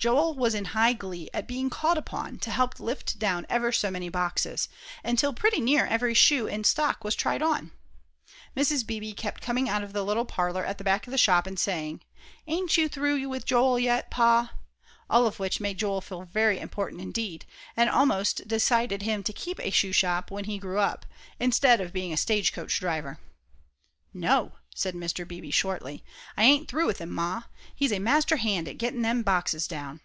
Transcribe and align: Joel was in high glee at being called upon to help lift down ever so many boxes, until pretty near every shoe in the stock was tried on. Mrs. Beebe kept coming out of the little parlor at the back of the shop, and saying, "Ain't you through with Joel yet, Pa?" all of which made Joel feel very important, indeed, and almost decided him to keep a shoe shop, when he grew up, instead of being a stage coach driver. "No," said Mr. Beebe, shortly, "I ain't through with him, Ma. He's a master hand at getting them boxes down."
Joel 0.00 0.32
was 0.34 0.54
in 0.54 0.66
high 0.66 0.92
glee 0.92 1.28
at 1.34 1.48
being 1.48 1.70
called 1.70 1.98
upon 1.98 2.38
to 2.42 2.52
help 2.52 2.78
lift 2.78 3.18
down 3.18 3.44
ever 3.48 3.72
so 3.72 3.90
many 3.90 4.08
boxes, 4.08 4.68
until 5.02 5.32
pretty 5.34 5.60
near 5.60 5.86
every 5.86 6.14
shoe 6.14 6.46
in 6.46 6.62
the 6.62 6.68
stock 6.68 7.02
was 7.02 7.16
tried 7.16 7.42
on. 7.42 7.72
Mrs. 8.56 8.86
Beebe 8.86 9.10
kept 9.10 9.40
coming 9.40 9.68
out 9.68 9.82
of 9.82 9.92
the 9.92 10.04
little 10.04 10.24
parlor 10.24 10.64
at 10.64 10.78
the 10.78 10.84
back 10.84 11.08
of 11.08 11.10
the 11.10 11.18
shop, 11.18 11.48
and 11.48 11.58
saying, 11.58 12.00
"Ain't 12.46 12.76
you 12.76 12.88
through 12.88 13.28
with 13.28 13.44
Joel 13.44 13.80
yet, 13.80 14.08
Pa?" 14.08 14.54
all 15.10 15.26
of 15.26 15.40
which 15.40 15.58
made 15.58 15.78
Joel 15.78 16.00
feel 16.00 16.22
very 16.22 16.60
important, 16.60 17.00
indeed, 17.00 17.44
and 17.76 17.90
almost 17.90 18.46
decided 18.46 19.02
him 19.02 19.24
to 19.24 19.32
keep 19.32 19.58
a 19.58 19.70
shoe 19.70 19.90
shop, 19.90 20.30
when 20.30 20.44
he 20.44 20.58
grew 20.60 20.78
up, 20.78 21.06
instead 21.40 21.80
of 21.80 21.92
being 21.92 22.12
a 22.12 22.16
stage 22.16 22.52
coach 22.52 22.78
driver. 22.78 23.18
"No," 24.14 24.52
said 24.74 24.94
Mr. 24.94 25.26
Beebe, 25.26 25.50
shortly, 25.50 26.04
"I 26.36 26.44
ain't 26.44 26.68
through 26.68 26.86
with 26.86 27.00
him, 27.00 27.10
Ma. 27.10 27.42
He's 27.74 27.92
a 27.92 27.98
master 27.98 28.36
hand 28.36 28.68
at 28.68 28.78
getting 28.78 29.02
them 29.02 29.22
boxes 29.22 29.66
down." 29.66 30.00